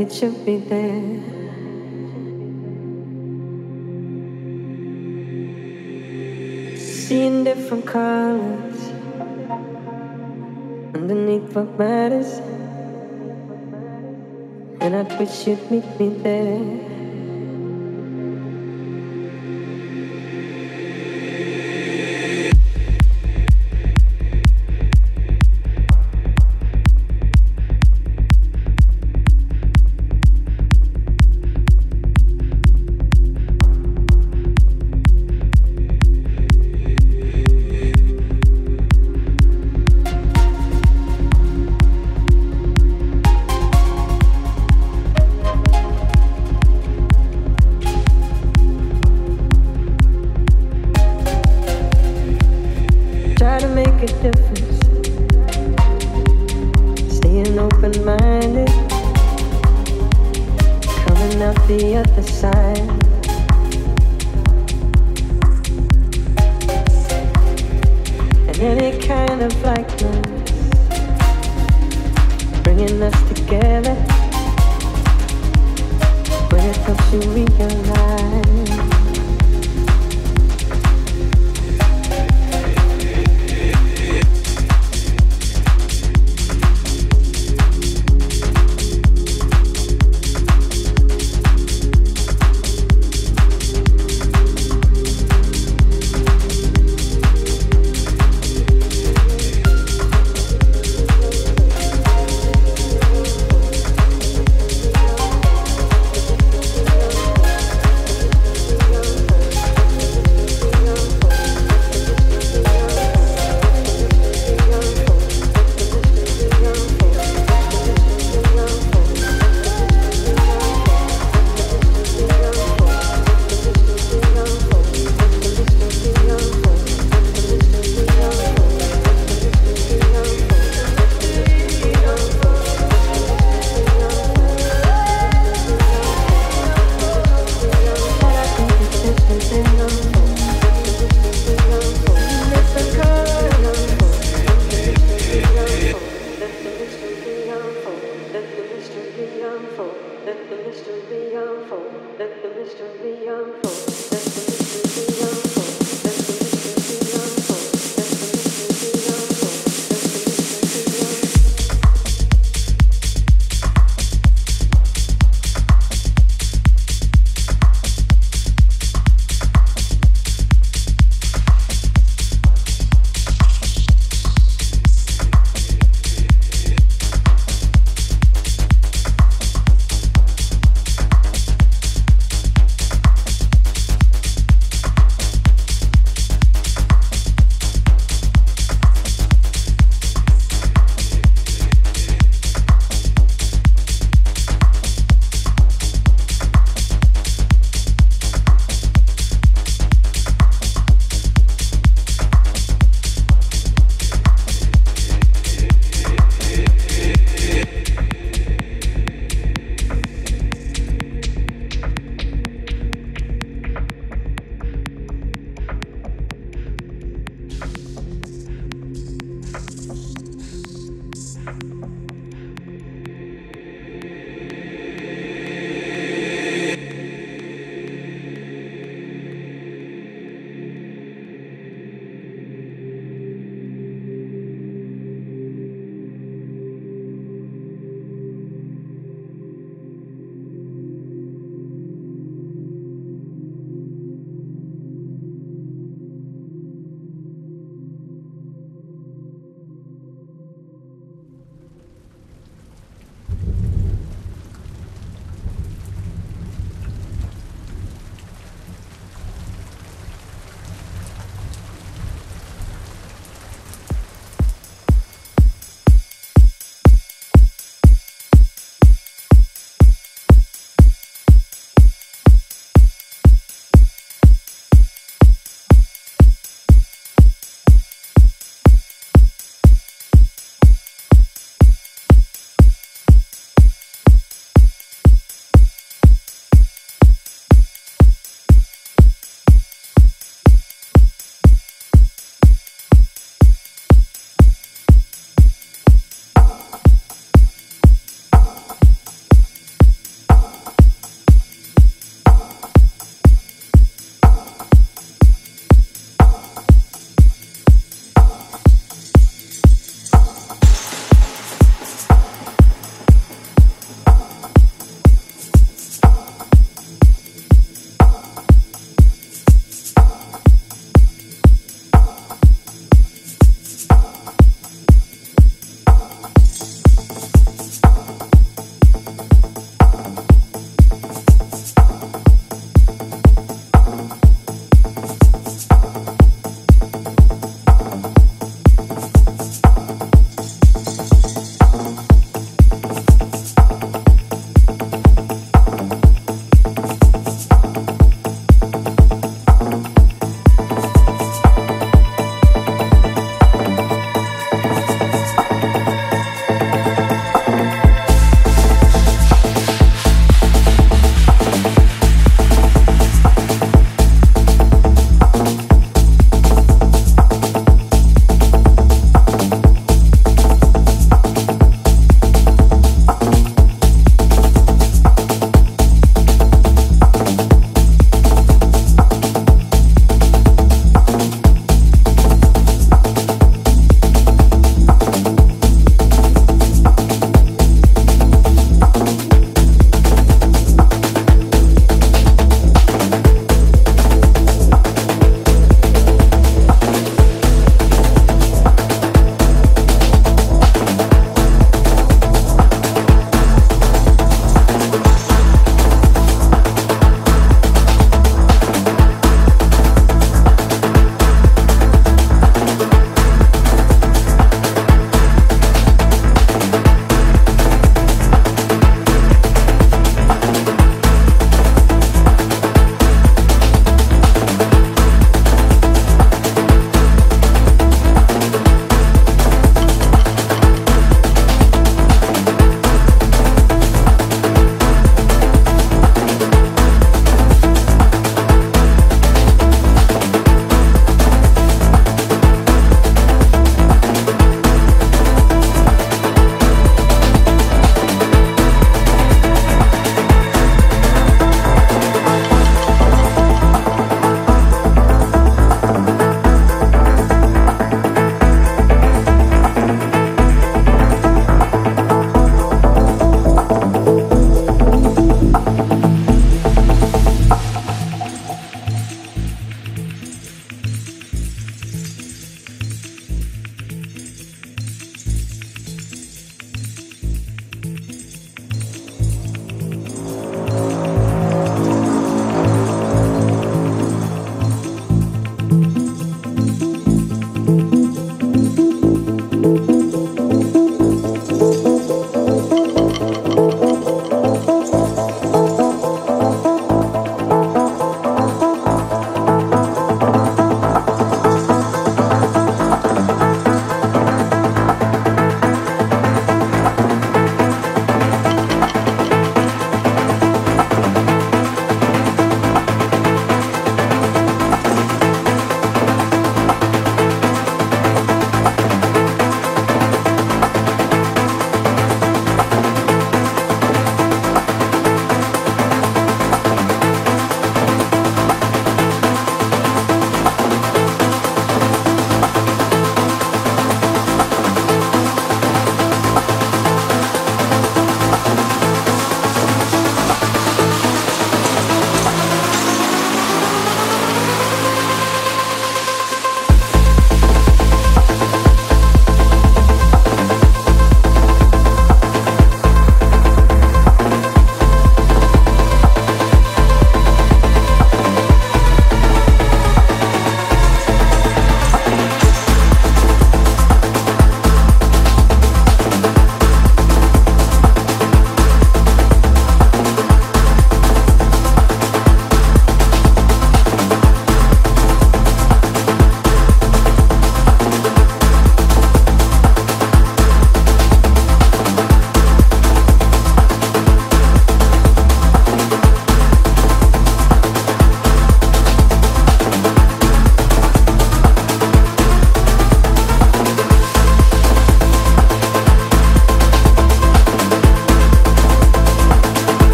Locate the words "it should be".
0.00-0.58